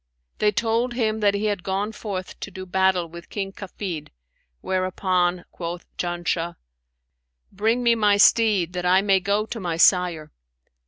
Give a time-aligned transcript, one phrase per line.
[0.39, 4.09] They told him that he had gone forth to do battle with King Kafid,
[4.59, 6.55] whereupon quoth Janshah,
[7.51, 10.31] 'Bring me my steed, that I may go to my sire.'